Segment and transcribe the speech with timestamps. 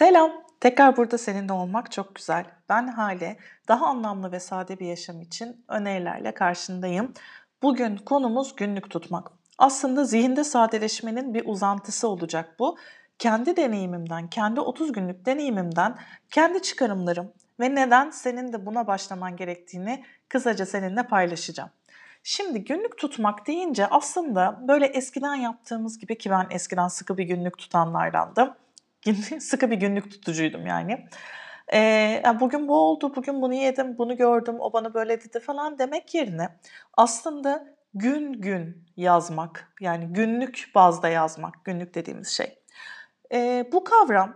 [0.00, 0.32] Selam.
[0.60, 2.44] Tekrar burada seninle olmak çok güzel.
[2.68, 3.36] Ben Hale.
[3.68, 7.14] Daha anlamlı ve sade bir yaşam için önerilerle karşındayım.
[7.62, 9.30] Bugün konumuz günlük tutmak.
[9.58, 12.78] Aslında zihinde sadeleşmenin bir uzantısı olacak bu.
[13.18, 15.98] Kendi deneyimimden, kendi 30 günlük deneyimimden,
[16.30, 21.70] kendi çıkarımlarım ve neden senin de buna başlaman gerektiğini kısaca seninle paylaşacağım.
[22.22, 27.58] Şimdi günlük tutmak deyince aslında böyle eskiden yaptığımız gibi ki ben eskiden sıkı bir günlük
[27.58, 28.54] tutanlardandım
[29.40, 31.08] sıkı bir günlük tutucuydum yani.
[31.72, 36.14] Ee, bugün bu oldu, bugün bunu yedim, bunu gördüm, o bana böyle dedi falan demek
[36.14, 36.48] yerine
[36.96, 42.58] aslında gün gün yazmak, yani günlük bazda yazmak, günlük dediğimiz şey.
[43.32, 44.34] Ee, bu kavram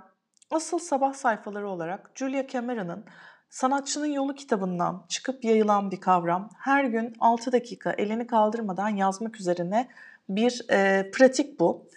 [0.51, 3.05] asıl sabah sayfaları olarak Julia Cameron'ın
[3.51, 6.51] Sanatçının Yolu kitabından çıkıp yayılan bir kavram.
[6.59, 9.89] Her gün 6 dakika elini kaldırmadan yazmak üzerine
[10.29, 11.89] bir e, pratik bu.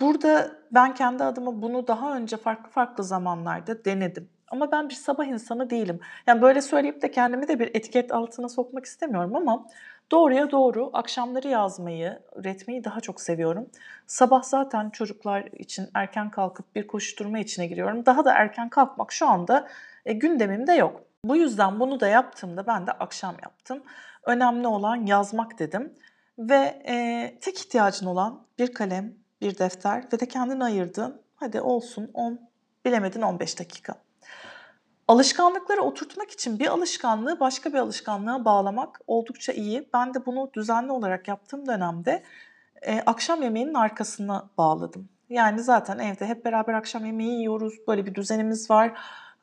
[0.00, 4.28] Burada ben kendi adıma bunu daha önce farklı farklı zamanlarda denedim.
[4.48, 6.00] Ama ben bir sabah insanı değilim.
[6.26, 9.66] Yani böyle söyleyip de kendimi de bir etiket altına sokmak istemiyorum ama
[10.10, 13.66] doğruya doğru akşamları yazmayı, üretmeyi daha çok seviyorum.
[14.06, 18.06] Sabah zaten çocuklar için erken kalkıp bir koşturma içine giriyorum.
[18.06, 19.68] Daha da erken kalkmak şu anda
[20.06, 21.00] e, gündemimde yok.
[21.24, 23.82] Bu yüzden bunu da yaptığımda ben de akşam yaptım.
[24.24, 25.94] Önemli olan yazmak dedim.
[26.38, 32.10] Ve e, tek ihtiyacın olan bir kalem, bir defter ve de kendini ayırdığın hadi olsun
[32.14, 32.40] 10
[32.84, 33.94] bilemedin 15 dakika.
[35.08, 39.88] Alışkanlıkları oturtmak için bir alışkanlığı başka bir alışkanlığa bağlamak oldukça iyi.
[39.94, 42.22] Ben de bunu düzenli olarak yaptığım dönemde
[42.82, 45.08] e, akşam yemeğinin arkasına bağladım.
[45.28, 47.74] Yani zaten evde hep beraber akşam yemeği yiyoruz.
[47.88, 48.98] Böyle bir düzenimiz var.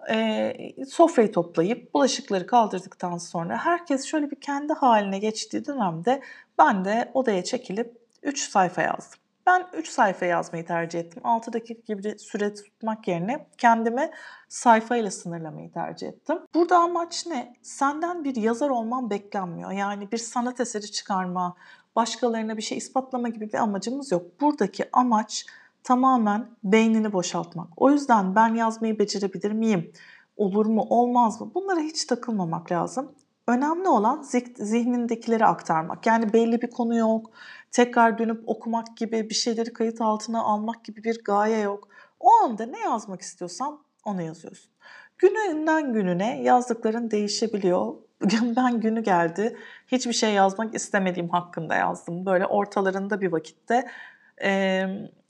[0.10, 6.22] E, sofrayı toplayıp bulaşıkları kaldırdıktan sonra herkes şöyle bir kendi haline geçtiği dönemde
[6.58, 9.20] ben de odaya çekilip 3 sayfa yazdım.
[9.50, 11.22] Ben 3 sayfa yazmayı tercih ettim.
[11.24, 14.12] 6 dakika gibi süre tutmak yerine kendime
[14.50, 16.38] sayfayla sınırlamayı tercih ettim.
[16.54, 17.54] Burada amaç ne?
[17.62, 19.72] Senden bir yazar olman beklenmiyor.
[19.72, 21.56] Yani bir sanat eseri çıkarma,
[21.96, 24.42] başkalarına bir şey ispatlama gibi bir amacımız yok.
[24.42, 25.46] Buradaki amaç
[25.84, 27.68] tamamen beynini boşaltmak.
[27.78, 29.92] O yüzden ben yazmayı becerebilir miyim?
[30.38, 31.52] Olur mu, olmaz mı?
[31.56, 33.16] Bunlara hiç takılmamak lazım.
[33.48, 34.22] Önemli olan
[34.58, 36.06] zihnindekileri aktarmak.
[36.06, 37.32] Yani belli bir konu yok,
[37.72, 41.88] tekrar dönüp okumak gibi bir şeyleri kayıt altına almak gibi bir gaye yok.
[42.20, 44.72] O anda ne yazmak istiyorsan onu yazıyorsun.
[45.18, 47.94] Gününden gününe yazdıkların değişebiliyor.
[48.56, 49.58] Ben günü geldi.
[49.88, 52.26] Hiçbir şey yazmak istemediğim hakkında yazdım.
[52.26, 53.86] Böyle ortalarında bir vakitte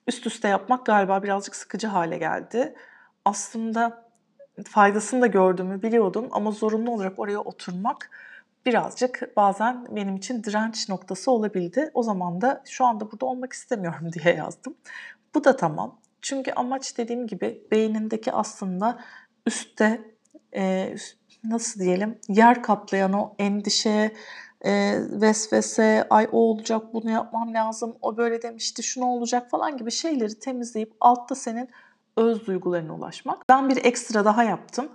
[0.08, 2.76] üst üste yapmak galiba birazcık sıkıcı hale geldi.
[3.26, 4.10] Aslında
[4.68, 8.12] faydasını da gördüğümü biliyordum ama zorunlu olarak oraya oturmak
[8.69, 11.91] birazcık bazen benim için direnç noktası olabildi.
[11.94, 14.75] O zaman da şu anda burada olmak istemiyorum diye yazdım.
[15.35, 16.00] Bu da tamam.
[16.22, 19.00] Çünkü amaç dediğim gibi beynindeki aslında
[19.46, 20.02] üstte
[20.56, 20.96] e,
[21.44, 24.13] nasıl diyelim yer kaplayan o endişe,
[24.62, 29.91] e, vesvese, ay o olacak bunu yapmam lazım, o böyle demişti şunu olacak falan gibi
[29.91, 31.69] şeyleri temizleyip altta senin
[32.18, 33.50] öz duygularına ulaşmak.
[33.50, 34.90] Ben bir ekstra daha yaptım.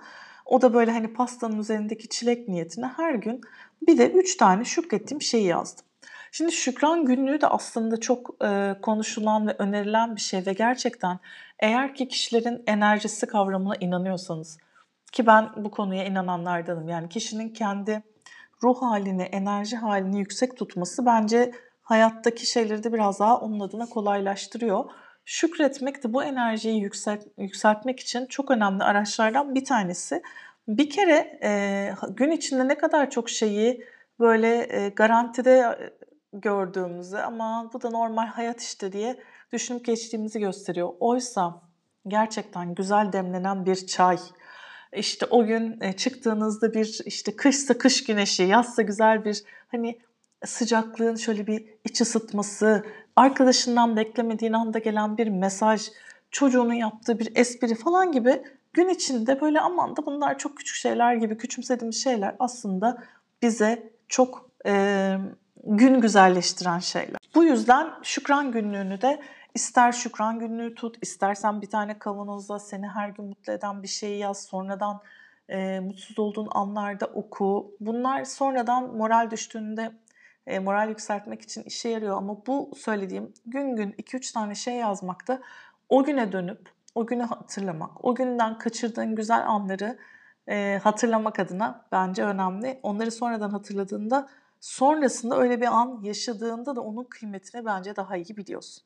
[0.46, 3.40] O da böyle hani pastanın üzerindeki çilek niyetine her gün
[3.86, 5.84] bir de üç tane şükrettiğim şeyi yazdım.
[6.32, 11.18] Şimdi şükran günlüğü de aslında çok e, konuşulan ve önerilen bir şey ve gerçekten
[11.58, 14.58] eğer ki kişilerin enerjisi kavramına inanıyorsanız
[15.12, 16.88] ki ben bu konuya inananlardanım.
[16.88, 18.02] Yani kişinin kendi
[18.62, 21.52] ruh halini, enerji halini yüksek tutması bence
[21.82, 24.84] hayattaki şeyleri de biraz daha onun adına kolaylaştırıyor.
[25.24, 30.22] Şükretmek de bu enerjiyi yükselt, yükseltmek için çok önemli araçlardan bir tanesi.
[30.68, 33.84] Bir kere e, gün içinde ne kadar çok şeyi
[34.20, 35.78] böyle e, garantide
[36.32, 39.16] gördüğümüzü ama bu da normal hayat işte diye
[39.52, 40.92] düşünüp geçtiğimizi gösteriyor.
[41.00, 41.60] Oysa
[42.08, 44.18] gerçekten güzel demlenen bir çay,
[44.96, 49.98] işte o gün e, çıktığınızda bir işte kışsa kış güneşi, yazsa güzel bir hani
[50.44, 52.84] sıcaklığın şöyle bir iç ısıtması,
[53.16, 55.88] arkadaşından beklemediğin anda gelen bir mesaj,
[56.30, 58.42] çocuğunun yaptığı bir espri falan gibi
[58.72, 63.02] gün içinde böyle aman da bunlar çok küçük şeyler gibi küçümsediğimiz şeyler aslında
[63.42, 65.16] bize çok e,
[65.64, 67.16] gün güzelleştiren şeyler.
[67.34, 69.22] Bu yüzden şükran günlüğünü de
[69.54, 74.18] ister şükran günlüğü tut, istersen bir tane kavanozda seni her gün mutlu eden bir şeyi
[74.18, 75.00] yaz, sonradan
[75.48, 77.76] e, mutsuz olduğun anlarda oku.
[77.80, 79.92] Bunlar sonradan moral düştüğünde
[80.46, 85.40] e, moral yükseltmek için işe yarıyor ama bu söylediğim gün gün 2-3 tane şey yazmakta
[85.88, 89.98] o güne dönüp o günü hatırlamak, o günden kaçırdığın güzel anları
[90.48, 92.80] e, hatırlamak adına bence önemli.
[92.82, 94.28] Onları sonradan hatırladığında
[94.60, 98.84] sonrasında öyle bir an yaşadığında da onun kıymetini bence daha iyi biliyorsun.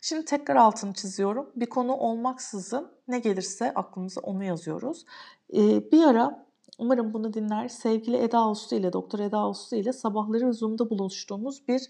[0.00, 1.50] Şimdi tekrar altını çiziyorum.
[1.56, 5.04] Bir konu olmaksızın ne gelirse aklımıza onu yazıyoruz.
[5.52, 6.46] Ee, bir ara
[6.80, 11.82] umarım bunu dinler sevgili Eda Uslu ile Doktor Eda Uslu ile sabahları Zoom'da buluştuğumuz bir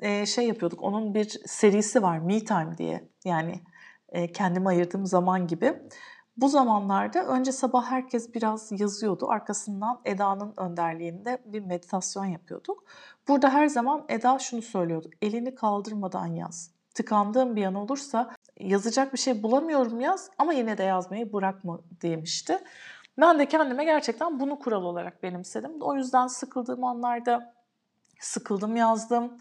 [0.00, 0.82] e, şey yapıyorduk.
[0.82, 3.60] Onun bir serisi var Me Time diye yani
[4.08, 5.82] e, kendime ayırdığım zaman gibi.
[6.36, 9.28] Bu zamanlarda önce sabah herkes biraz yazıyordu.
[9.28, 12.84] Arkasından Eda'nın önderliğinde bir meditasyon yapıyorduk.
[13.28, 15.10] Burada her zaman Eda şunu söylüyordu.
[15.22, 16.70] Elini kaldırmadan yaz.
[16.94, 18.30] Tıkandığım bir an olursa
[18.60, 22.58] yazacak bir şey bulamıyorum yaz ama yine de yazmayı bırakma demişti.
[23.18, 25.82] Ben de kendime gerçekten bunu kural olarak benimsedim.
[25.82, 27.54] O yüzden sıkıldığım anlarda
[28.20, 29.38] sıkıldım yazdım.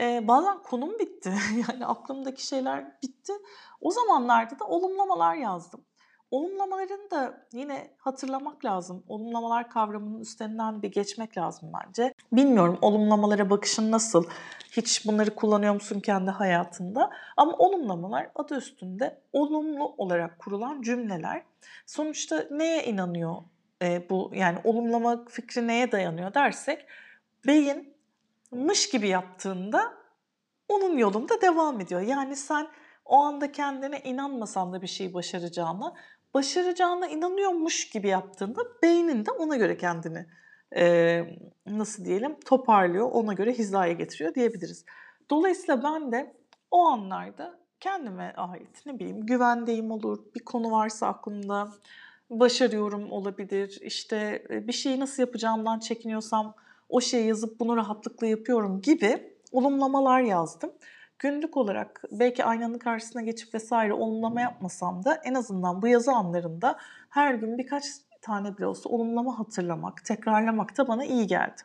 [0.00, 1.34] Ee, bazen konum bitti.
[1.68, 3.32] yani aklımdaki şeyler bitti.
[3.80, 5.84] O zamanlarda da olumlamalar yazdım.
[6.30, 9.04] Olumlamalarını da yine hatırlamak lazım.
[9.08, 12.13] Olumlamalar kavramının üstünden bir geçmek lazım bence.
[12.36, 14.24] Bilmiyorum olumlamalara bakışın nasıl?
[14.70, 17.10] Hiç bunları kullanıyor musun kendi hayatında?
[17.36, 21.42] Ama olumlamalar adı üstünde olumlu olarak kurulan cümleler.
[21.86, 23.36] Sonuçta neye inanıyor
[23.82, 24.30] e, bu?
[24.34, 26.86] Yani olumlama fikri neye dayanıyor dersek
[27.46, 27.94] beyin
[28.52, 29.94] mış gibi yaptığında
[30.68, 32.00] onun yolunda devam ediyor.
[32.00, 32.66] Yani sen
[33.04, 35.94] o anda kendine inanmasan da bir şeyi başaracağına
[36.34, 40.26] başaracağına inanıyormuş gibi yaptığında beynin de ona göre kendini
[40.76, 41.24] e,
[41.66, 44.84] nasıl diyelim toparlıyor, ona göre hizaya getiriyor diyebiliriz.
[45.30, 46.34] Dolayısıyla ben de
[46.70, 51.68] o anlarda kendime ait ne bileyim güvendeyim olur, bir konu varsa aklımda
[52.30, 56.54] başarıyorum olabilir, işte bir şeyi nasıl yapacağımdan çekiniyorsam
[56.88, 60.72] o şeyi yazıp bunu rahatlıkla yapıyorum gibi olumlamalar yazdım
[61.18, 66.78] günlük olarak belki aynanın karşısına geçip vesaire olumlama yapmasam da en azından bu yazı anlarında
[67.10, 67.84] her gün birkaç
[68.24, 71.62] tane bile olsa olumlama hatırlamak, tekrarlamak da bana iyi geldi.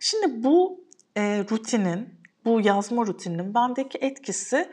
[0.00, 0.84] Şimdi bu
[1.16, 2.08] e, rutinin,
[2.44, 4.68] bu yazma rutininin bendeki etkisi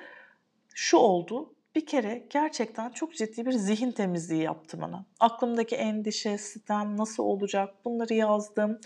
[0.73, 1.53] şu oldu.
[1.75, 5.05] Bir kere gerçekten çok ciddi bir zihin temizliği yaptı bana.
[5.19, 8.79] Aklımdaki endişe, sistem nasıl olacak bunları yazdım.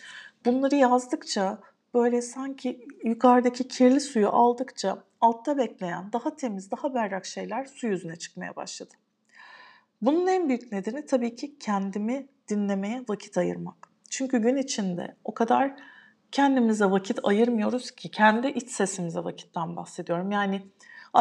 [0.46, 1.58] Bunları yazdıkça
[1.94, 8.16] böyle sanki yukarıdaki kirli suyu aldıkça altta bekleyen daha temiz, daha berrak şeyler su yüzüne
[8.16, 8.94] çıkmaya başladı.
[10.06, 13.90] Bunun en büyük nedeni tabii ki kendimi dinlemeye vakit ayırmak.
[14.10, 15.74] Çünkü gün içinde o kadar
[16.32, 20.32] kendimize vakit ayırmıyoruz ki kendi iç sesimize vakitten bahsediyorum.
[20.32, 20.62] Yani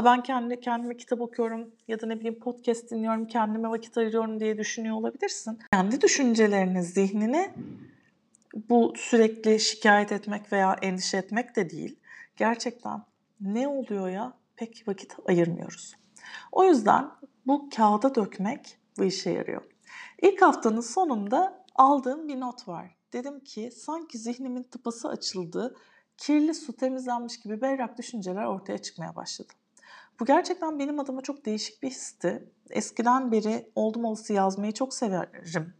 [0.04, 4.58] ben kendi kendime kitap okuyorum ya da ne bileyim podcast dinliyorum, kendime vakit ayırıyorum diye
[4.58, 5.58] düşünüyor olabilirsin.
[5.72, 7.50] Kendi düşüncelerini, zihnini
[8.68, 11.98] bu sürekli şikayet etmek veya endişe etmek de değil.
[12.36, 13.02] Gerçekten
[13.40, 15.94] ne oluyor ya pek vakit ayırmıyoruz.
[16.52, 17.10] O yüzden
[17.46, 19.62] bu kağıda dökmek bu işe yarıyor.
[20.22, 22.96] İlk haftanın sonunda aldığım bir not var.
[23.12, 25.76] Dedim ki sanki zihnimin tıpası açıldı,
[26.16, 29.52] kirli su temizlenmiş gibi berrak düşünceler ortaya çıkmaya başladı.
[30.20, 32.48] Bu gerçekten benim adıma çok değişik bir histi.
[32.70, 35.74] Eskiden beri oldum olası yazmayı çok severim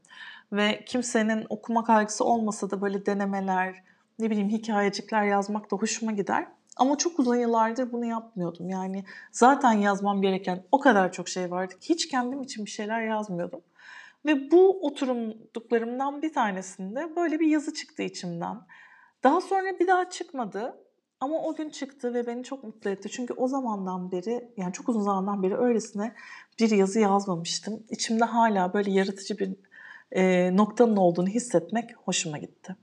[0.53, 3.85] ve kimsenin okuma kaygısı olmasa da böyle denemeler,
[4.19, 6.47] ne bileyim hikayecikler yazmak da hoşuma gider.
[6.76, 8.69] Ama çok uzun yıllardır bunu yapmıyordum.
[8.69, 13.02] Yani zaten yazmam gereken o kadar çok şey vardı ki hiç kendim için bir şeyler
[13.02, 13.60] yazmıyordum.
[14.26, 18.56] Ve bu oturumduklarımdan bir tanesinde böyle bir yazı çıktı içimden.
[19.24, 20.76] Daha sonra bir daha çıkmadı
[21.20, 23.10] ama o gün çıktı ve beni çok mutlu etti.
[23.10, 26.14] Çünkü o zamandan beri yani çok uzun zamandan beri öylesine
[26.60, 27.82] bir yazı yazmamıştım.
[27.90, 29.56] İçimde hala böyle yaratıcı bir
[30.12, 32.76] e, noktanın olduğunu hissetmek hoşuma gitti.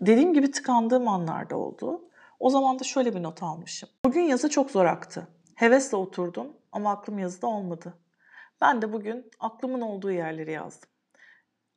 [0.00, 2.02] Dediğim gibi tıkandığım anlarda oldu.
[2.40, 3.88] O zaman da şöyle bir not almışım.
[4.04, 5.28] Bugün yazı çok zor aktı.
[5.54, 7.94] Hevesle oturdum ama aklım yazıda olmadı.
[8.60, 10.88] Ben de bugün aklımın olduğu yerleri yazdım.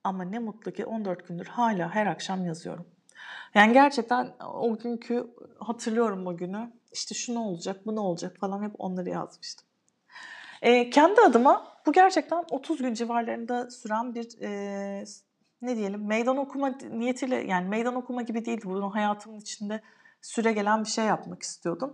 [0.04, 2.86] Ama ne mutlu ki 14 gündür hala her akşam yazıyorum.
[3.54, 5.28] Yani gerçekten o günkü
[5.60, 6.72] hatırlıyorum o günü.
[6.92, 9.68] İşte şu ne olacak, bu ne olacak falan hep onları yazmıştım.
[10.62, 15.04] E, kendi adıma bu gerçekten 30 gün civarlarında süren bir e,
[15.62, 18.66] ne diyelim meydan okuma niyetiyle yani meydan okuma gibi değildi.
[18.66, 19.82] Bunu hayatımın içinde
[20.22, 21.94] süre gelen bir şey yapmak istiyordum.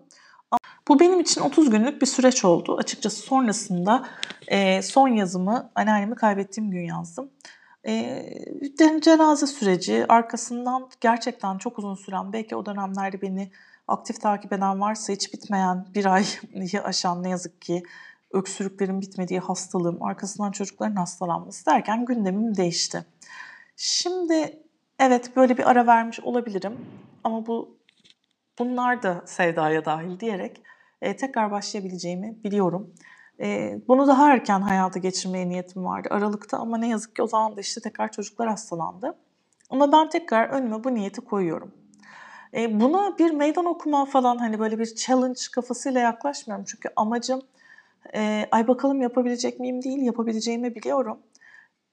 [0.88, 2.78] Bu benim için 30 günlük bir süreç oldu.
[2.78, 4.08] Açıkçası sonrasında
[4.48, 7.30] e, son yazımı anneannemi kaybettiğim gün yazdım.
[7.88, 8.26] E,
[9.02, 13.52] cenaze süreci arkasından gerçekten çok uzun süren belki o dönemlerde beni
[13.88, 16.26] aktif takip eden varsa hiç bitmeyen bir ayı
[16.84, 17.84] aşan ne yazık ki
[18.32, 23.06] öksürüklerin bitmediği hastalığım, arkasından çocukların hastalanması derken gündemim değişti.
[23.76, 24.64] Şimdi
[25.00, 26.86] evet böyle bir ara vermiş olabilirim
[27.24, 27.78] ama bu
[28.60, 30.62] bunlar da sevdaya dahil diyerek
[31.02, 32.94] e, tekrar başlayabileceğimi biliyorum.
[33.40, 37.58] E, bunu daha erken hayata geçirmeye niyetim vardı Aralık'ta ama ne yazık ki o zaman
[37.58, 39.18] da işte tekrar çocuklar hastalandı.
[39.70, 41.72] Ama ben tekrar önüme bu niyeti koyuyorum.
[42.54, 46.66] E, buna bir meydan okuma falan hani böyle bir challenge kafasıyla yaklaşmıyorum.
[46.68, 47.42] Çünkü amacım
[48.16, 51.20] e, ay bakalım yapabilecek miyim değil, yapabileceğimi biliyorum.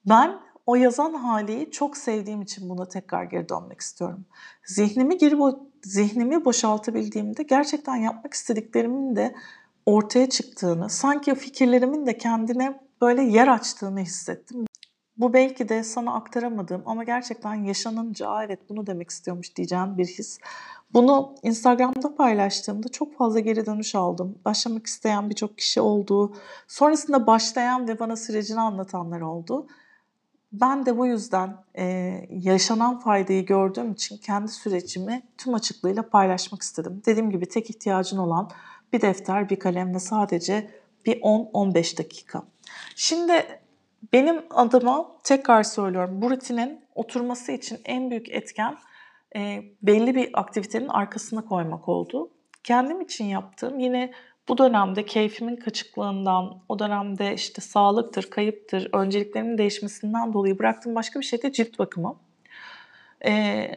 [0.05, 4.25] Ben o yazan haliyi çok sevdiğim için buna tekrar geri dönmek istiyorum.
[4.65, 5.39] Zihnimi geri
[5.83, 9.35] zihnimi boşaltabildiğimde gerçekten yapmak istediklerimin de
[9.85, 14.65] ortaya çıktığını, sanki fikirlerimin de kendine böyle yer açtığını hissettim.
[15.17, 20.39] Bu belki de sana aktaramadığım ama gerçekten yaşanınca evet bunu demek istiyormuş diyeceğim bir his.
[20.93, 24.39] Bunu Instagram'da paylaştığımda çok fazla geri dönüş aldım.
[24.45, 26.35] Başlamak isteyen birçok kişi oldu.
[26.67, 29.67] Sonrasında başlayan ve bana sürecini anlatanlar oldu.
[30.53, 31.85] Ben de bu yüzden e,
[32.29, 37.01] yaşanan faydayı gördüğüm için kendi sürecimi tüm açıklığıyla paylaşmak istedim.
[37.05, 38.49] Dediğim gibi tek ihtiyacın olan
[38.93, 40.69] bir defter, bir kalem ve sadece
[41.05, 42.43] bir 10-15 dakika.
[42.95, 43.61] Şimdi
[44.13, 48.77] benim adıma tekrar söylüyorum bu rutinin oturması için en büyük etken
[49.35, 52.29] e, belli bir aktivitenin arkasına koymak oldu.
[52.63, 54.11] Kendim için yaptığım yine
[54.47, 61.25] bu dönemde keyfimin kaçıklığından, o dönemde işte sağlıktır, kayıptır, önceliklerimin değişmesinden dolayı bıraktığım başka bir
[61.25, 62.15] şey de cilt bakımı.
[63.25, 63.75] Ee,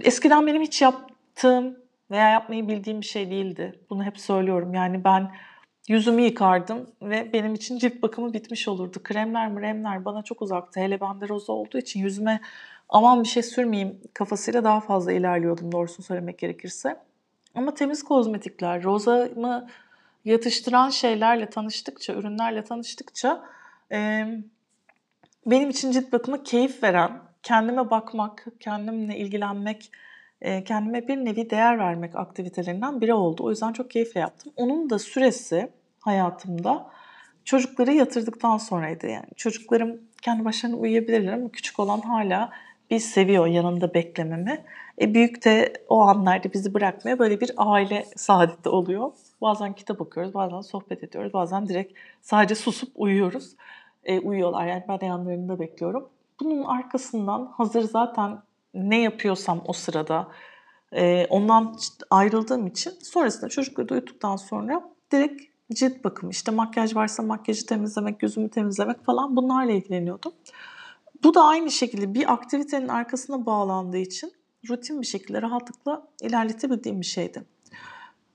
[0.00, 1.78] eskiden benim hiç yaptığım
[2.10, 3.80] veya yapmayı bildiğim bir şey değildi.
[3.90, 4.74] Bunu hep söylüyorum.
[4.74, 5.30] Yani ben
[5.88, 9.02] yüzümü yıkardım ve benim için cilt bakımı bitmiş olurdu.
[9.02, 10.80] Kremler mremler bana çok uzaktı.
[10.80, 12.40] Hele bende roza olduğu için yüzüme
[12.88, 16.96] aman bir şey sürmeyeyim kafasıyla daha fazla ilerliyordum doğrusunu söylemek gerekirse.
[17.54, 19.68] Ama temiz kozmetikler, rozamı
[20.24, 23.44] yatıştıran şeylerle tanıştıkça, ürünlerle tanıştıkça
[23.92, 24.24] e,
[25.46, 29.90] benim için cilt bakımı keyif veren, kendime bakmak, kendimle ilgilenmek,
[30.40, 33.44] e, kendime bir nevi değer vermek aktivitelerinden biri oldu.
[33.44, 34.52] O yüzden çok keyifle yaptım.
[34.56, 35.68] Onun da süresi
[36.00, 36.90] hayatımda
[37.44, 39.06] çocukları yatırdıktan sonraydı.
[39.06, 42.50] Yani çocuklarım kendi başlarına uyuyabilirler ama küçük olan hala
[42.90, 44.64] bir seviyor yanında beklememi.
[45.00, 49.12] E, büyük de o anlarda bizi bırakmaya böyle bir aile saadeti oluyor.
[49.40, 53.56] Bazen kitap okuyoruz, bazen sohbet ediyoruz, bazen direkt sadece susup uyuyoruz.
[54.04, 56.08] E, uyuyorlar yani ben de yanlarında bekliyorum.
[56.40, 58.42] Bunun arkasından hazır zaten
[58.74, 60.28] ne yapıyorsam o sırada
[60.92, 61.76] e, ondan
[62.10, 65.42] ayrıldığım için sonrasında çocukları uyuttuktan sonra direkt
[65.72, 70.32] cilt bakımı işte makyaj varsa makyajı temizlemek, yüzümü temizlemek falan bunlarla ilgileniyordum.
[71.22, 74.32] Bu da aynı şekilde bir aktivitenin arkasına bağlandığı için
[74.68, 77.44] rutin bir şekilde rahatlıkla ilerletebildiğim bir şeydi.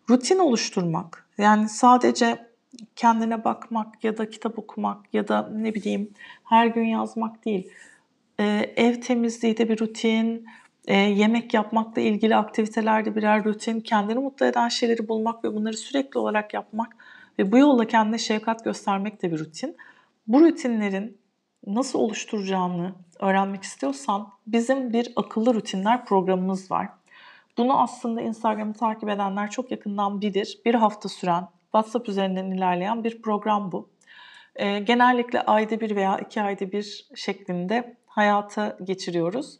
[0.09, 2.47] Rutin oluşturmak yani sadece
[2.95, 6.09] kendine bakmak ya da kitap okumak ya da ne bileyim
[6.43, 7.69] her gün yazmak değil.
[8.39, 10.45] Ee, ev temizliği de bir rutin,
[10.87, 16.19] e, yemek yapmakla ilgili aktivitelerde birer rutin, kendini mutlu eden şeyleri bulmak ve bunları sürekli
[16.19, 16.95] olarak yapmak
[17.39, 19.77] ve bu yolla kendine şefkat göstermek de bir rutin.
[20.27, 21.17] Bu rutinlerin
[21.67, 26.89] nasıl oluşturacağını öğrenmek istiyorsan bizim bir akıllı rutinler programımız var.
[27.57, 30.61] Bunu aslında Instagram'ı takip edenler çok yakından bilir.
[30.65, 33.89] Bir hafta süren, WhatsApp üzerinden ilerleyen bir program bu.
[34.55, 39.57] E, genellikle ayda bir veya iki ayda bir şeklinde hayata geçiriyoruz.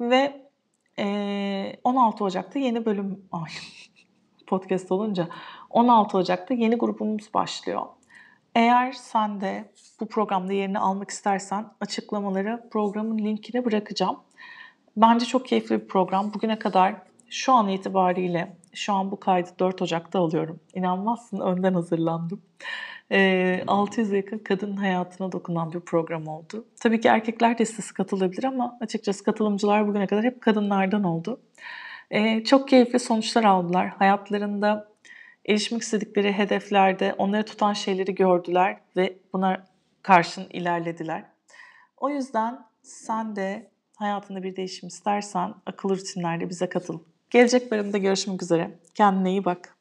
[0.00, 0.46] Ve
[0.98, 3.50] e, 16 Ocak'ta yeni bölüm, ay
[4.46, 5.28] podcast olunca
[5.70, 7.82] 16 Ocak'ta yeni grubumuz başlıyor.
[8.54, 14.16] Eğer sen de bu programda yerini almak istersen açıklamaları programın linkine bırakacağım.
[14.96, 16.34] Bence çok keyifli bir program.
[16.34, 20.60] Bugüne kadar şu an itibariyle, şu an bu kaydı 4 Ocak'ta alıyorum.
[20.74, 22.42] İnanmazsın önden hazırlandım.
[23.12, 26.64] E, 600 yakın kadın hayatına dokunan bir program oldu.
[26.80, 31.40] Tabii ki erkekler de sitesi katılabilir ama açıkçası katılımcılar bugüne kadar hep kadınlardan oldu.
[32.10, 33.88] E, çok keyifli sonuçlar aldılar.
[33.88, 34.90] Hayatlarında
[35.46, 39.66] erişmek istedikleri hedeflerde onları tutan şeyleri gördüler ve buna
[40.02, 41.24] karşın ilerlediler.
[41.96, 46.98] O yüzden sen de hayatında bir değişim istersen akıllı rutinlerle bize katıl.
[47.30, 48.78] Gelecek bölümde görüşmek üzere.
[48.94, 49.79] Kendine iyi bak.